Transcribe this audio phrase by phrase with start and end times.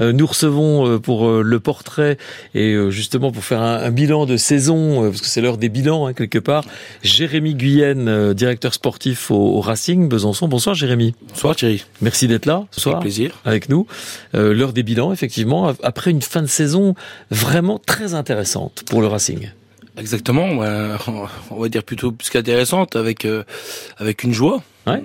[0.00, 2.18] Euh, nous recevons euh, pour euh, le portrait
[2.52, 6.14] et justement pour faire un, bilan de saison, parce que c'est l'heure des bilans hein,
[6.14, 6.64] quelque part,
[7.04, 10.48] Jérémy Guyenne, directeur sportif au, Racing Besançon.
[10.48, 11.14] Bonsoir Jérémy.
[11.28, 11.84] Bonsoir Thierry.
[12.00, 12.98] Merci d'être là ce soir.
[12.98, 13.40] plaisir.
[13.44, 13.86] Avec nous.
[14.32, 16.94] l'heure des bilans, effectivement, après une fin de saison
[17.30, 19.50] vraiment très intéressante pour le Racing.
[19.96, 20.48] Exactement,
[21.50, 23.26] on va dire plutôt plus qu'intéressante, avec
[23.98, 25.02] avec une joie Ouais.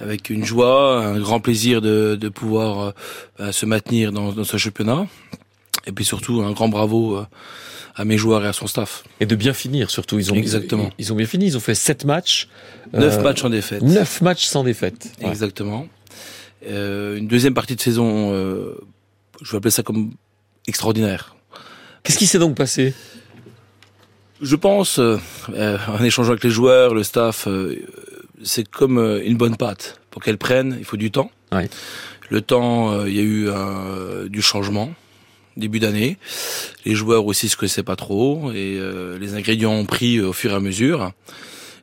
[0.00, 2.92] Avec une joie, un grand plaisir de, de pouvoir
[3.40, 5.06] euh, se maintenir dans, dans, ce championnat.
[5.86, 7.26] Et puis surtout, un grand bravo euh,
[7.94, 9.04] à mes joueurs et à son staff.
[9.20, 10.18] Et de bien finir surtout.
[10.18, 10.90] Ils ont, Exactement.
[10.98, 11.46] Ils, ont bien fini.
[11.46, 12.48] Ils ont fait sept matchs.
[12.92, 13.82] Neuf euh, matchs sans défaite.
[13.82, 15.12] Neuf matchs sans défaite.
[15.20, 15.86] Exactement.
[16.66, 18.74] Euh, une deuxième partie de saison, euh,
[19.42, 20.12] je vais appeler ça comme
[20.66, 21.36] extraordinaire.
[22.02, 22.94] Qu'est-ce qui s'est donc passé?
[24.42, 27.46] Je pense, en échangeant avec les joueurs, le staff,
[28.44, 30.00] c'est comme euh, une bonne pâte.
[30.10, 31.30] Pour qu'elle prenne, il faut du temps.
[32.30, 34.92] Le temps, euh, il y a eu euh, du changement
[35.56, 36.18] début d'année.
[36.84, 38.76] Les joueurs aussi se connaissaient pas trop et
[39.20, 41.12] les ingrédients ont pris au fur et à mesure.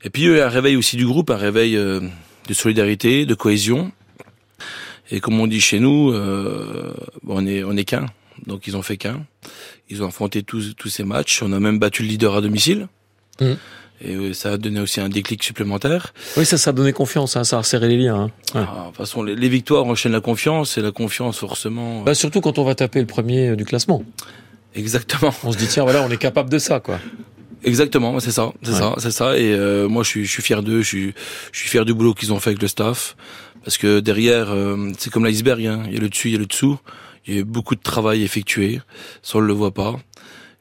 [0.03, 3.25] Et puis il y a eu un réveil aussi du groupe, un réveil de solidarité,
[3.25, 3.93] de cohésion.
[5.09, 6.13] Et comme on dit chez nous,
[7.25, 8.07] on est on est qu'un.
[8.45, 9.25] Donc ils ont fait qu'un.
[9.91, 11.43] Ils ont affronté tous tous ces matchs.
[11.43, 12.87] On a même battu le leader à domicile.
[13.39, 13.53] Mmh.
[14.03, 16.13] Et ça a donné aussi un déclic supplémentaire.
[16.35, 18.15] Oui, ça, ça a donné confiance, hein, ça a resserré les liens.
[18.15, 18.31] Hein.
[18.55, 22.01] Ah, de toute façon, les, victoires enchaînent la confiance, et la confiance, forcément...
[22.01, 24.03] Bah, surtout quand on va taper le premier euh, du classement.
[24.73, 25.33] Exactement.
[25.43, 26.99] On se dit, tiens, voilà, on est capable de ça, quoi.
[27.63, 29.37] Exactement, c'est ça, c'est ça, c'est ça.
[29.37, 31.13] Et euh, moi, je suis, je suis fier d'eux, je suis,
[31.51, 33.15] je suis fier du boulot qu'ils ont fait avec le staff,
[33.63, 35.83] parce que derrière, euh, c'est comme l'iceberg, hein.
[35.85, 36.79] il y a le dessus, il y a le dessous.
[37.27, 38.81] Il y a eu beaucoup de travail effectué,
[39.21, 39.99] ça on le voit pas.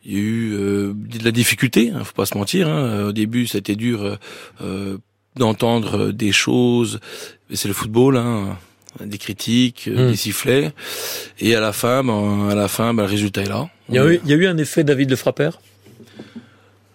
[0.05, 2.69] Il y a eu euh, de la difficulté, hein, faut pas se mentir.
[2.69, 3.07] Hein.
[3.09, 4.17] Au début, c'était dur euh,
[4.63, 4.99] euh,
[5.37, 7.01] d'entendre des choses.
[7.53, 8.57] C'est le football, hein,
[9.05, 10.09] des critiques, hmm.
[10.09, 10.73] des sifflets.
[11.39, 13.69] Et à la fin, ben, à la fin, ben, le résultat est là.
[13.89, 15.61] Il y, a eu, il y a eu un effet David Le Frappeur?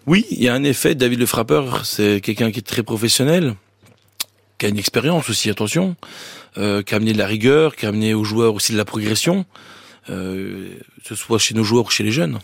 [0.06, 0.94] Oui, il y a un effet.
[0.94, 3.54] David Le Frappeur, c'est quelqu'un qui est très professionnel,
[4.58, 5.96] qui a une expérience aussi, attention,
[6.58, 8.84] euh, qui a amené de la rigueur, qui a amené aux joueurs aussi de la
[8.84, 9.44] progression,
[10.10, 10.70] euh,
[11.02, 12.38] que ce soit chez nos joueurs ou chez les jeunes.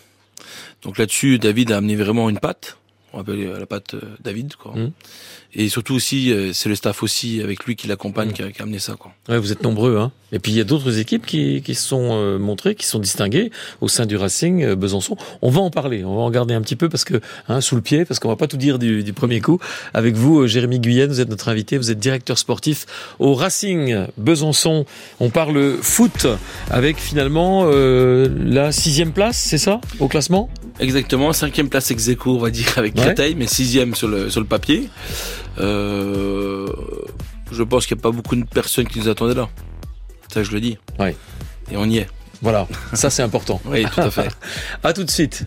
[0.82, 2.76] Donc là-dessus, David a amené vraiment une patte.
[3.12, 4.72] On appelle la patte euh, David, quoi.
[4.74, 4.92] Mmh.
[5.54, 8.32] Et surtout aussi, euh, c'est le staff aussi avec lui qui l'accompagne, mmh.
[8.32, 9.12] qui, a, amené ça, quoi.
[9.28, 10.10] Ouais, vous êtes nombreux, hein.
[10.34, 12.98] Et puis il y a d'autres équipes qui, qui se sont euh, montrées, qui sont
[12.98, 13.50] distinguées
[13.82, 15.18] au sein du Racing Besançon.
[15.42, 17.74] On va en parler, on va en garder un petit peu parce que hein, sous
[17.74, 19.58] le pied, parce qu'on va pas tout dire du, du, premier coup.
[19.92, 22.86] Avec vous, Jérémy Guyenne, vous êtes notre invité, vous êtes directeur sportif
[23.19, 24.86] au Racing Besançon.
[25.20, 26.26] On parle foot
[26.70, 30.48] avec finalement la sixième place, c'est ça, au classement?
[30.80, 34.46] Exactement, cinquième place ex on va dire, avec Créteil, mais sixième sur le, sur le
[34.46, 34.88] papier.
[35.58, 36.66] Euh,
[37.50, 39.48] je pense qu'il n'y a pas beaucoup de personnes qui nous attendaient là.
[40.32, 40.78] Ça, je le dis.
[40.98, 41.16] Ouais.
[41.70, 42.08] Et on y est.
[42.40, 43.60] Voilà, ça c'est important.
[43.66, 44.28] oui, tout à fait.
[44.82, 45.46] à tout de suite.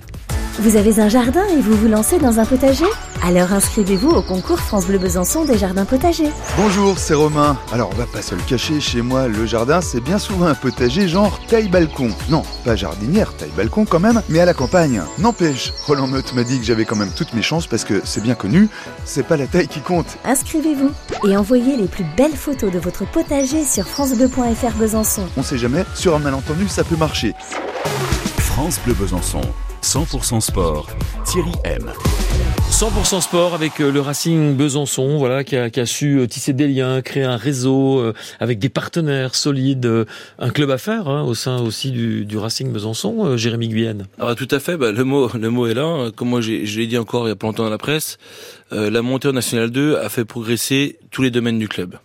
[0.57, 2.85] Vous avez un jardin et vous vous lancez dans un potager
[3.21, 6.31] Alors inscrivez-vous au concours France Bleu Besançon des jardins potagers.
[6.55, 7.57] Bonjour, c'est Romain.
[7.73, 10.55] Alors on va pas se le cacher, chez moi le jardin c'est bien souvent un
[10.55, 12.07] potager genre taille balcon.
[12.29, 15.01] Non, pas jardinière, taille balcon quand même, mais à la campagne.
[15.17, 18.23] N'empêche, Roland Meute m'a dit que j'avais quand même toutes mes chances parce que c'est
[18.23, 18.69] bien connu,
[19.03, 20.17] c'est pas la taille qui compte.
[20.23, 20.91] Inscrivez-vous
[21.27, 25.23] et envoyez les plus belles photos de votre potager sur francebleu.fr Besançon.
[25.35, 27.33] On sait jamais, sur un malentendu ça peut marcher.
[28.37, 29.41] France Bleu Besançon.
[29.85, 30.87] 100% sport,
[31.25, 31.91] Thierry M.
[32.71, 36.53] 100% sport avec euh, le Racing Besançon, voilà, qui a, qui a, su euh, tisser
[36.53, 40.07] des liens, créer un réseau euh, avec des partenaires solides,
[40.39, 43.37] un club à faire hein, au sein aussi du, du Racing Besançon.
[43.37, 44.07] Jérémy Guyenne.
[44.17, 44.75] Ah tout à fait.
[44.75, 46.09] Bah, le mot, le mot est là.
[46.15, 48.17] Comme moi, je l'ai dit encore il y a pas longtemps dans la presse,
[48.71, 51.99] la montée en National 2 a fait progresser tous les domaines du club.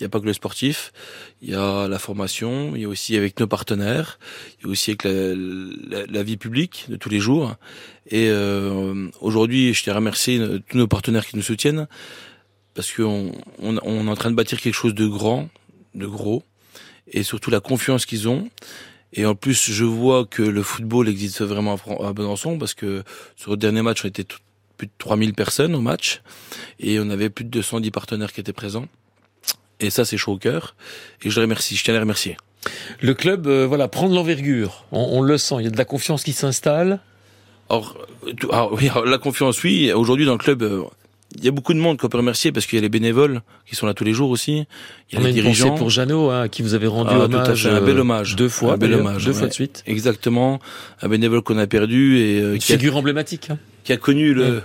[0.00, 0.94] Il n'y a pas que le sportif,
[1.42, 4.18] il y a la formation, il y a aussi avec nos partenaires,
[4.58, 7.56] il y a aussi avec la, vie publique de tous les jours.
[8.06, 11.86] Et euh, aujourd'hui, je tiens à remercier tous nos partenaires qui nous soutiennent,
[12.72, 15.50] parce qu'on on, on est en train de bâtir quelque chose de grand,
[15.94, 16.44] de gros,
[17.06, 18.48] et surtout la confiance qu'ils ont.
[19.12, 23.02] Et en plus, je vois que le football existe vraiment à Besançon, parce que
[23.36, 24.24] sur le dernier match, on était
[24.78, 26.22] plus de 3000 personnes au match,
[26.78, 28.88] et on avait plus de 210 partenaires qui étaient présents.
[29.80, 30.74] Et ça, c'est chaud au cœur.
[31.22, 31.76] Et je les remercie.
[31.76, 32.36] Je tiens à les remercier.
[33.00, 34.84] Le club, euh, voilà, prend de l'envergure.
[34.92, 35.56] On, le sent.
[35.60, 37.00] Il y a de la confiance qui s'installe.
[37.68, 37.96] Alors,
[38.72, 39.92] oui, la confiance, oui.
[39.92, 40.82] Aujourd'hui, dans le club, euh,
[41.38, 43.40] il y a beaucoup de monde qu'on peut remercier parce qu'il y a les bénévoles
[43.64, 44.66] qui sont là tous les jours aussi.
[45.10, 45.74] Il y a On les a une dirigeants.
[45.76, 47.66] pour Jeannot, hein, qui vous avez rendu ah, hommage.
[47.66, 48.36] un bel euh, hommage.
[48.36, 49.82] Deux fois, un bel hommage, deux fois de suite.
[49.86, 50.60] Exactement.
[51.00, 53.48] Un bénévole qu'on a perdu et une figure emblématique.
[53.50, 53.58] Hein.
[53.84, 54.62] Qui a connu le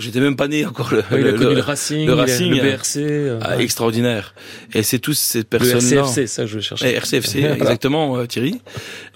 [0.00, 0.92] J'étais même pas né encore.
[0.92, 2.96] Le, oui, il a connu le, Racing, le, Racing, le BRC.
[2.96, 3.64] Euh, ah, ouais.
[3.64, 4.34] Extraordinaire.
[4.72, 5.96] Et c'est tous ces personnes-là.
[5.96, 6.92] Le RCFC, ça je cherchais.
[6.92, 8.60] Eh, RCFC, exactement, euh, Thierry.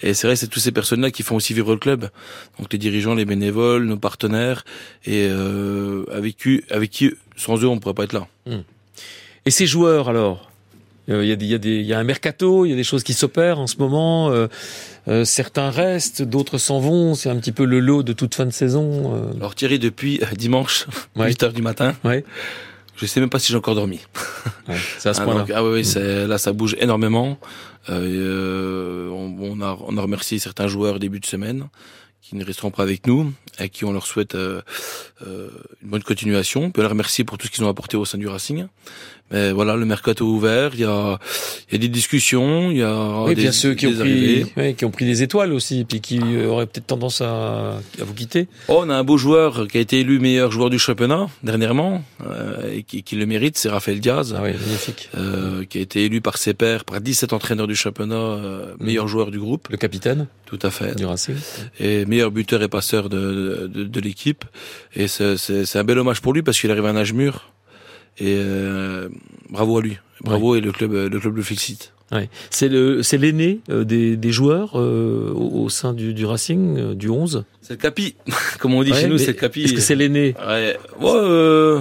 [0.02, 2.10] Et c'est vrai, c'est tous ces personnes-là qui font aussi vivre le club.
[2.58, 4.64] Donc les dirigeants, les bénévoles, nos partenaires,
[5.04, 8.26] et euh, avec qui, avec qui, sans eux, on pourrait pas être là.
[8.46, 8.60] Hmm.
[9.46, 10.50] Et ces joueurs alors?
[11.08, 12.72] Il y, a des, il, y a des, il y a un mercato, il y
[12.72, 14.30] a des choses qui s'opèrent en ce moment.
[14.30, 14.46] Euh,
[15.06, 17.14] euh, certains restent, d'autres s'en vont.
[17.14, 19.14] C'est un petit peu le lot de toute fin de saison.
[19.14, 19.36] Euh.
[19.36, 20.86] Alors Thierry, depuis dimanche,
[21.16, 21.28] ouais.
[21.28, 22.24] 8 heures du matin, ouais.
[22.96, 24.00] je sais même pas si j'ai encore dormi.
[24.66, 25.44] Ouais, c'est à ce point-là.
[25.54, 27.36] Ah oui, oui là ça bouge énormément.
[27.90, 31.66] Euh, on, on, a, on a remercié certains joueurs début de semaine
[32.24, 34.62] qui ne resteront pas avec nous, à qui on leur souhaite euh,
[35.26, 35.50] euh,
[35.82, 36.64] une bonne continuation.
[36.64, 38.66] On peut les remercier pour tout ce qu'ils ont apporté au sein du Racing.
[39.30, 41.18] Mais voilà, le mercato ouvert, il y a,
[41.72, 44.74] y a des discussions, il y a oui, des, bien ceux qui ont pris, oui,
[44.74, 48.48] qui ont pris des étoiles aussi, puis qui auraient peut-être tendance à, à, vous quitter.
[48.68, 52.04] Oh, on a un beau joueur qui a été élu meilleur joueur du championnat dernièrement,
[52.26, 55.08] euh, et qui, qui, le mérite, c'est Raphaël Diaz, ah oui, magnifique.
[55.16, 59.06] Euh, qui a été élu par ses pairs, par 17 entraîneurs du championnat, euh, meilleur
[59.06, 59.08] mmh.
[59.08, 59.68] joueur du groupe.
[59.70, 60.26] Le capitaine.
[60.44, 60.94] Tout à fait.
[60.94, 61.34] Du Racing.
[61.80, 64.44] Et meilleur buteur et passeur de, de, de l'équipe.
[64.94, 67.50] Et c'est un bel hommage pour lui parce qu'il arrive à un âge mûr.
[68.18, 69.08] Et euh,
[69.50, 71.92] bravo à lui, bravo et le club, le club le félicite.
[72.12, 72.28] Ouais.
[72.50, 76.78] C'est le, c'est l'aîné euh, des, des joueurs euh, au, au, sein du, du Racing
[76.78, 77.44] euh, du 11.
[77.60, 78.14] C'est le capi,
[78.60, 79.64] comme on dit ouais, chez nous, c'est le capi.
[79.64, 80.36] Est-ce que c'est l'aîné?
[80.46, 80.78] Ouais.
[81.00, 81.80] ouais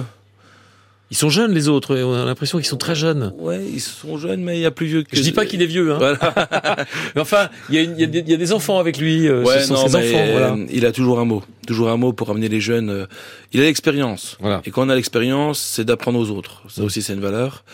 [1.14, 3.32] ils sont jeunes les autres, on a l'impression qu'ils sont très jeunes.
[3.38, 5.16] Ouais, ils sont jeunes, mais il y a plus vieux que.
[5.16, 5.98] Je dis pas qu'il est vieux, hein.
[5.98, 6.18] Voilà.
[7.14, 8.80] mais enfin, il y, a une, il, y a des, il y, a des enfants
[8.80, 9.28] avec lui.
[9.28, 10.26] Euh, ouais, ce sont non, ses enfants.
[10.32, 10.56] Voilà.
[10.72, 13.06] Il a toujours un mot, toujours un mot pour amener les jeunes.
[13.52, 14.36] Il a l'expérience.
[14.40, 14.60] Voilà.
[14.64, 16.64] Et quand on a l'expérience, c'est d'apprendre aux autres.
[16.68, 16.84] Ça mmh.
[16.84, 17.64] aussi, c'est une valeur.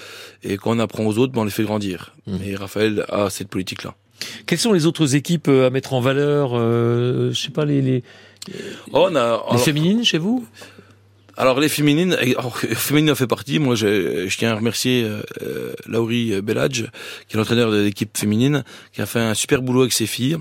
[0.42, 2.14] Et quand on apprend aux autres, ben, on les fait grandir.
[2.26, 2.37] Mmh.
[2.44, 3.94] Et Raphaël a cette politique-là.
[4.44, 8.04] Quelles sont les autres équipes à mettre en valeur euh, Je sais pas les les,
[8.92, 10.46] oh, on a, les alors, féminines chez vous?
[11.40, 13.58] Alors les féminines, alors, féminines en fait partie.
[13.58, 16.84] Moi, je, je tiens à remercier euh, Laurie Belladge,
[17.28, 20.37] qui est l'entraîneur de l'équipe féminine, qui a fait un super boulot avec ses filles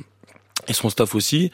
[0.67, 1.51] et son staff aussi.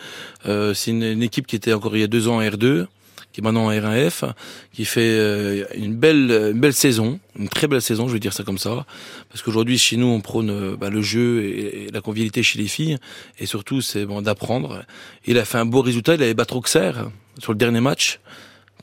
[0.47, 2.87] Euh, c'est une, une, équipe qui était encore il y a deux ans en R2,
[3.31, 4.31] qui est maintenant en R1F,
[4.73, 8.33] qui fait euh, une belle, une belle saison, une très belle saison, je vais dire
[8.33, 8.87] ça comme ça,
[9.29, 12.67] parce qu'aujourd'hui chez nous on prône bah, le jeu et, et, la convivialité chez les
[12.67, 12.97] filles,
[13.37, 14.85] et surtout c'est bon d'apprendre.
[15.25, 17.09] Il a fait un beau résultat, il avait battu Auxerre
[17.39, 18.19] sur le dernier match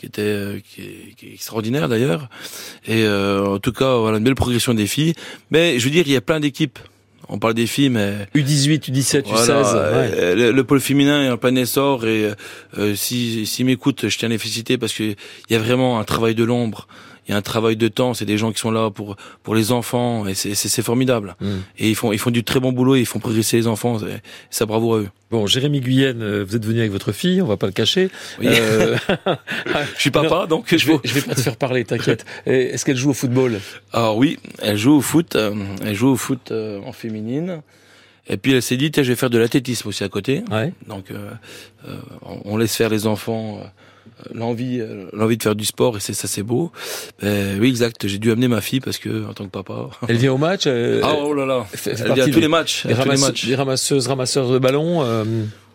[0.03, 2.29] qui était qui est, qui est extraordinaire d'ailleurs.
[2.87, 5.15] Et euh, en tout cas, voilà une belle progression des filles.
[5.53, 6.79] Mais je veux dire, il y a plein d'équipes.
[7.29, 9.75] On parle des filles, mais U18, U17, voilà, U16.
[9.75, 10.35] Ouais.
[10.35, 12.33] Le, le, pôle féminin est en plein essor et
[12.79, 15.17] euh, si si m'écoute, je tiens à les féliciter parce que il
[15.51, 16.89] y a vraiment un travail de l'ombre
[17.27, 19.55] il y a un travail de temps, c'est des gens qui sont là pour pour
[19.55, 21.37] les enfants et c'est formidable.
[21.41, 21.47] Mm.
[21.79, 23.99] Et ils font ils font du très bon boulot, et ils font progresser les enfants,
[24.51, 25.09] ça bravo à eux.
[25.31, 28.11] Bon, Jérémy Guyenne, vous êtes venu avec votre fille, on va pas le cacher.
[28.39, 28.49] Oui.
[28.51, 28.97] Euh...
[29.97, 32.27] je suis papa, non, donc je vais, je vais pas te faire parler, t'inquiète.
[32.47, 33.61] Est-ce qu'elle joue au football?
[33.93, 37.63] Alors oui, elle joue au foot, elle joue au foot euh, en féminine.
[38.29, 40.45] Et puis elle s'est dit, tiens, je vais faire de l'athlétisme aussi à côté.
[40.51, 40.73] Ouais.
[40.87, 41.31] Donc euh,
[41.89, 41.97] euh,
[42.45, 43.61] on laisse faire les enfants
[44.35, 44.81] l'envie
[45.13, 46.73] l'envie de faire du sport et c'est ça c'est beau.
[47.23, 49.91] Euh, oui exact j'ai dû amener ma fille parce que en tant que papa.
[50.09, 51.67] Elle vient au match euh, ah oh là là.
[51.87, 55.03] elle, elle vient à tous les matchs les, ramasse, les matchs ramasseuses ramasseurs de ballons
[55.03, 55.25] euh,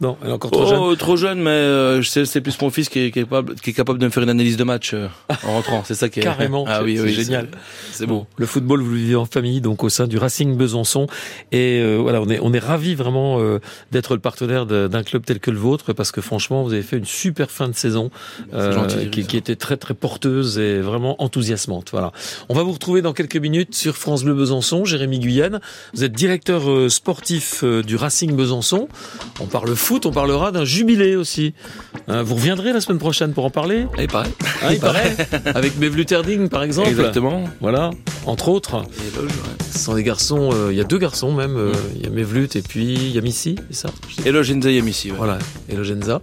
[0.01, 0.95] non elle est encore trop oh, jeune.
[0.97, 3.99] trop jeune mais euh, c'est c'est plus mon fils qui est capable qui est capable
[3.99, 5.07] de me faire une analyse de match euh,
[5.45, 5.83] en rentrant.
[5.85, 7.49] C'est ça qui est carrément ah oui, oui génial.
[7.91, 8.19] c'est bon.
[8.19, 8.27] bon.
[8.37, 11.07] Le football vous le vivez en famille donc au sein du Racing Besançon.
[11.51, 13.59] Et euh, voilà on est on est ravi vraiment euh,
[13.91, 16.97] d'être le partenaire d'un club tel que le vôtre parce que franchement vous avez fait
[16.97, 18.09] une super fin de saison
[18.53, 21.89] gentil, qui, qui était très très porteuse et vraiment enthousiasmante.
[21.91, 22.11] Voilà.
[22.49, 25.59] On va vous retrouver dans quelques minutes sur France Bleu Besançon Jérémy Guyenne.
[25.93, 28.87] Vous êtes directeur euh, sportif euh, du Racing Besançon.
[29.39, 31.53] On parle foot on parlera d'un jubilé aussi.
[32.09, 34.29] Euh, vous reviendrez la semaine prochaine pour en parler ah, il paraît.
[34.61, 35.15] Ah, il paraît.
[35.55, 36.89] avec Mevlut Erding par exemple.
[36.89, 37.45] Exactement.
[37.61, 37.91] Voilà
[38.25, 38.75] entre autres.
[38.75, 39.65] Et Loge, ouais.
[39.71, 41.57] ce sont des garçons il euh, y a deux garçons même
[41.95, 42.03] il mmh.
[42.03, 43.89] y a Mevlut et puis il y a Missy c'est ça?
[44.25, 45.17] Elogenza Yamissi ouais.
[45.17, 45.39] voilà
[45.69, 46.21] Elogenza.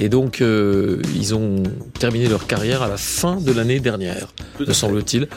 [0.00, 1.62] Et donc euh, ils ont
[2.00, 4.26] terminé leur carrière à la fin de l'année dernière
[4.58, 5.28] me semble-t-il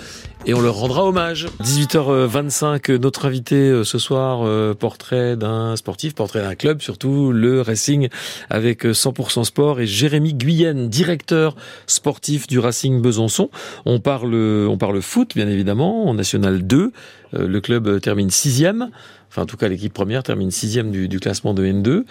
[0.46, 1.48] et on leur rendra hommage.
[1.62, 7.62] 18h25, notre invité euh, ce soir, euh, portrait d'un sportif, portrait d'un club, surtout le
[7.62, 8.10] Racing
[8.50, 11.56] avec 100% sport et Jérémy Guyenne, directeur
[11.88, 13.50] sportif du Racing Besançon.
[13.86, 16.92] On parle, on parle foot, bien évidemment, en National 2.
[17.34, 18.90] Le club termine sixième.
[19.30, 22.04] Enfin, en tout cas, l'équipe première termine sixième du, du classement de N2.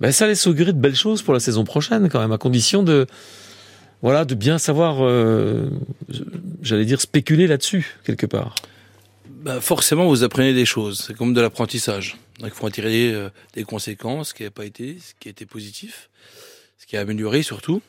[0.00, 2.82] Ben, ça laisse augurer de belles choses pour la saison prochaine, quand même, à condition
[2.82, 3.06] de,
[4.04, 5.70] voilà, de bien savoir, euh,
[6.60, 8.54] j'allais dire, spéculer là-dessus, quelque part.
[9.30, 11.04] Ben forcément, vous apprenez des choses.
[11.06, 12.18] C'est comme de l'apprentissage.
[12.40, 15.30] Il faut en tirer euh, des conséquences, ce qui n'a pas été, ce qui a
[15.30, 16.10] été positif,
[16.76, 17.80] ce qui a amélioré surtout.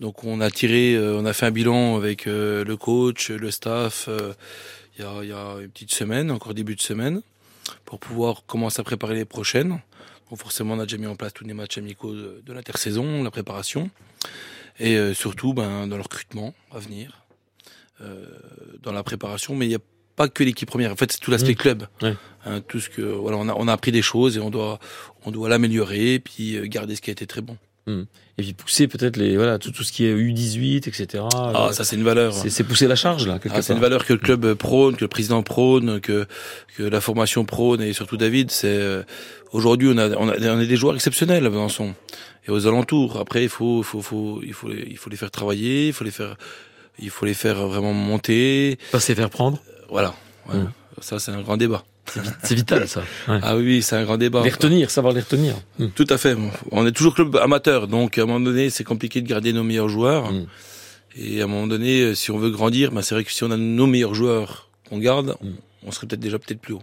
[0.00, 4.10] Donc on a tiré, euh, on a fait un bilan avec le coach, le staff,
[4.98, 7.22] il y, a, une petite semaine, encore début de semaine,
[7.86, 9.80] pour pouvoir commencer à préparer les prochaines.
[10.28, 13.30] Donc forcément, on a déjà mis en place tous les matchs amicaux de l'intersaison, la
[13.30, 13.88] préparation,
[14.78, 17.24] et euh, surtout ben, dans le recrutement à venir,
[18.00, 18.24] euh,
[18.82, 19.54] dans la préparation.
[19.54, 19.80] Mais il n'y a
[20.16, 20.92] pas que l'équipe première.
[20.92, 21.56] En fait, c'est tout l'aspect Mmh.
[21.56, 21.86] club.
[22.02, 22.16] Ouais.
[22.44, 24.78] Hein, tout ce que voilà, on a, on a appris des choses et on doit,
[25.24, 27.56] on doit l'améliorer, puis euh, garder ce qui a été très bon.
[28.38, 31.24] Et puis pousser peut-être les voilà tout, tout ce qui est U18, etc.
[31.34, 32.32] Ah, Euh, ça c'est une valeur.
[32.32, 35.08] c'est pousser la charge là Ah, c'est une valeur que le club prône, que le
[35.08, 36.26] président prône, que
[36.76, 38.50] que la formation prône et surtout David.
[38.52, 39.02] C'est euh,
[39.52, 41.94] aujourd'hui on a on a on a des joueurs exceptionnels à Besançon
[42.46, 43.16] et aux alentours.
[43.18, 46.04] Après il faut faut faut il faut les, il faut les faire travailler, il faut
[46.04, 46.36] les faire
[47.00, 48.78] il faut les faire vraiment monter.
[48.92, 49.58] Pas se faire prendre.
[49.90, 50.14] Voilà.
[50.48, 50.58] Ouais.
[50.60, 50.72] Mm.
[51.00, 51.82] Ça c'est un grand débat.
[52.42, 53.00] C'est vital ça.
[53.28, 53.38] Ouais.
[53.42, 54.42] Ah oui, c'est un grand débat.
[54.42, 55.54] Les retenir, savoir les retenir.
[55.78, 55.86] Mm.
[55.94, 56.36] Tout à fait.
[56.70, 59.62] On est toujours club amateur, donc à un moment donné, c'est compliqué de garder nos
[59.64, 60.32] meilleurs joueurs.
[60.32, 60.46] Mm.
[61.16, 63.42] Et à un moment donné, euh, si on veut grandir, ben c'est vrai que si
[63.44, 65.48] on a nos meilleurs joueurs qu'on garde, Mm.
[65.86, 66.82] on serait peut-être déjà peut-être plus haut.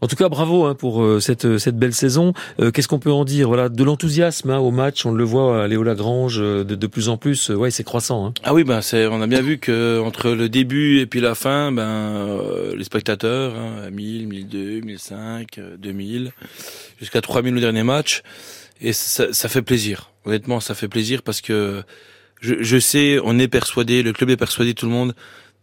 [0.00, 2.32] En tout cas, bravo hein, pour euh, cette euh, cette belle saison.
[2.60, 3.48] Euh, Qu'est-ce qu'on peut en dire?
[3.48, 5.04] Voilà, de l'enthousiasme hein, au match.
[5.04, 7.50] On le voit à Léo Lagrange euh, de, plus en plus.
[7.50, 8.26] Euh, ouais, c'est croissant.
[8.26, 8.34] Hein.
[8.44, 11.34] Ah oui, ben c'est, on a bien vu que entre le début et puis la
[11.34, 16.32] fin, ben euh, les spectateurs, hein, 1000, 1002, 1005, euh, 2000,
[17.00, 18.22] jusqu'à 3000 le dernier match,
[18.80, 20.12] et ça, ça fait plaisir.
[20.24, 21.82] Honnêtement, ça fait plaisir parce que
[22.40, 25.14] je, je sais, on est persuadé, le club est persuadé, tout le monde.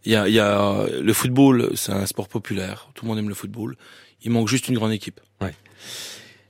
[0.06, 2.88] Il y a, il y a le football, c'est un sport populaire.
[2.94, 3.76] Tout le monde aime le football.
[4.22, 5.20] Il manque juste une grande équipe.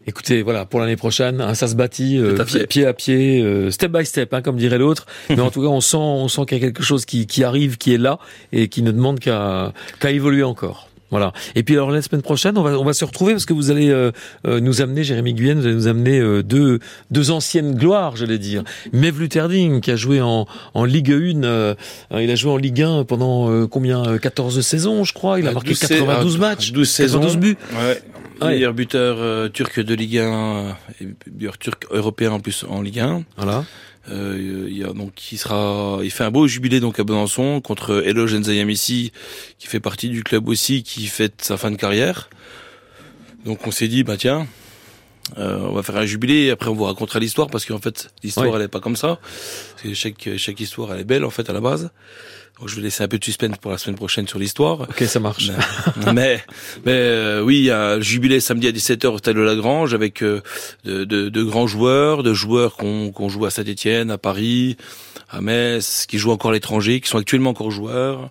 [0.09, 3.73] Écoutez, voilà, pour l'année prochaine, hein, ça se bâtit euh, à pied, à pied, euh,
[3.73, 5.05] step by step, hein, comme dirait l'autre.
[5.31, 7.43] Mais en tout cas, on sent, on sent qu'il y a quelque chose qui, qui
[7.43, 8.21] arrive, qui est là
[8.53, 10.89] et qui ne demande qu'à qu'à évoluer encore.
[11.11, 11.33] Voilà.
[11.55, 13.71] Et puis alors la semaine prochaine, on va on va se retrouver parce que vous
[13.71, 14.11] allez euh,
[14.47, 18.39] euh, nous amener, Jérémy Guyenne, vous allez nous amener euh, deux deux anciennes gloires, j'allais
[18.39, 18.65] dire.
[18.93, 21.75] Mev Lutherding qui a joué en en Ligue 1, euh,
[22.13, 25.39] il a joué en Ligue 1 pendant euh, combien euh, 14 saisons, je crois.
[25.39, 27.21] Il a marqué 12 sais- 92 ah, matchs, 12 saisons.
[27.21, 27.57] 92 buts.
[27.79, 28.03] Ouais.
[28.43, 30.71] Meilleur buteur euh, turc de Ligue 1 euh,
[31.01, 33.23] et meilleur turc européen en plus en Ligue 1.
[33.37, 33.65] Voilà.
[34.09, 35.39] Euh, il donc il
[36.11, 39.13] fait un beau jubilé donc à Besançon contre Elo Genzayamissi
[39.59, 42.29] qui fait partie du club aussi qui fête sa fin de carrière.
[43.45, 44.47] Donc on s'est dit bah tiens
[45.39, 48.11] euh, on va faire un jubilé et après on vous racontera l'histoire parce qu'en fait
[48.23, 48.53] l'histoire Oui.
[48.57, 49.19] elle est pas comme ça.
[49.73, 51.91] Parce que chaque chaque histoire elle est belle en fait à la base.
[52.59, 54.81] Donc je vais laisser un peu de suspense pour la semaine prochaine sur l'histoire.
[54.83, 55.51] Ok, ça marche.
[56.07, 56.45] Mais, mais,
[56.87, 59.93] mais, euh, oui, il y a le jubilé samedi à 17h au Stade de Lagrange
[59.93, 60.41] avec euh,
[60.85, 64.79] de, de- de grands joueurs, de joueurs qu'on qu'on joue à Saint-Etienne, à Paris,
[65.29, 68.31] à Metz, qui jouent encore à l'étranger, qui sont actuellement encore joueurs.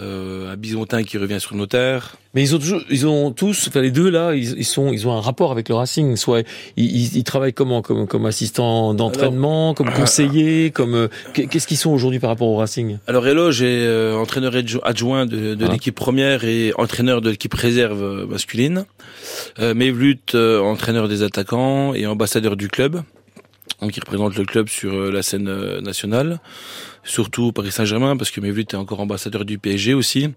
[0.00, 2.16] Euh, un Bisontin qui revient sur nos terres.
[2.32, 5.06] Mais ils ont toujours, ils ont tous, enfin les deux là, ils, ils sont, ils
[5.06, 6.16] ont un rapport avec le Racing.
[6.16, 6.40] Soit
[6.76, 11.66] ils, ils, ils travaillent comment, comme comme assistant d'entraînement, comme conseiller, comme euh, qu'est- qu'est-ce
[11.66, 12.98] qu'ils sont aujourd'hui par rapport au Racing?
[13.08, 15.72] Alors Eloge est euh, entraîneur adjo- adjoint de, de Ah.
[15.72, 18.84] l'équipe première et entraîneur de l'équipe réserve euh, masculine.
[19.58, 23.02] Euh, Mevlut, euh, entraîneur des attaquants et ambassadeur du club.
[23.82, 26.40] Il représente le club sur euh, la scène euh, nationale,
[27.02, 30.28] surtout Paris Saint-Germain parce que Mevlut est encore ambassadeur du PSG aussi.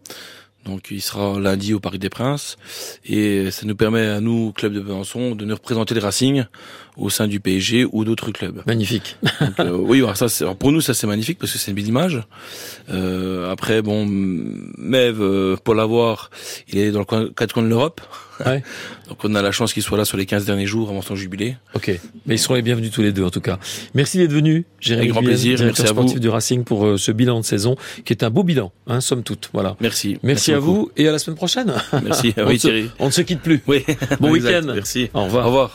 [0.66, 2.58] Donc il sera lundi au Paris des Princes
[3.06, 6.46] et ça nous permet à nous club de Besançon de nous représenter le Racing
[6.98, 8.62] au sein du PSG ou d'autres clubs.
[8.68, 9.18] Magnifique.
[9.42, 11.76] Donc, euh, oui, alors ça, alors pour nous, ça c'est magnifique parce que c'est une
[11.76, 12.22] belle image.
[12.92, 16.30] Euh, après, bon, Mev, euh, pour l'avoir,
[16.70, 18.02] il est dans le coin, quatre coins de l'Europe.
[18.46, 18.64] Ouais.
[19.10, 21.16] Donc on a la chance qu'il soit là sur les 15 derniers jours avant son
[21.16, 21.56] jubilé.
[21.76, 21.92] Ok.
[22.26, 23.60] Mais ils seront les bienvenus tous les deux en tout cas.
[23.94, 25.58] Merci d'être venu, Jérémy Avec grand plaisir.
[25.58, 26.02] directeur Merci à vous.
[26.02, 29.02] sportif du Racing pour euh, ce bilan de saison qui est un beau bilan, hein,
[29.02, 29.50] somme toute.
[29.54, 29.76] Voilà.
[29.82, 30.18] Merci.
[30.24, 30.74] Merci, à beaucoup.
[30.74, 31.74] vous et à la semaine prochaine.
[32.04, 32.34] Merci.
[32.38, 32.90] on, oui, se, Thierry.
[33.00, 33.62] on ne se quitte plus.
[33.68, 33.84] Oui.
[34.20, 34.64] Bon week-end.
[34.74, 35.10] Merci.
[35.14, 35.46] Au revoir.
[35.46, 35.72] Au revoir.